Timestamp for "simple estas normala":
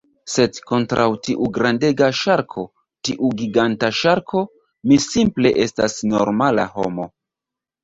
5.07-6.69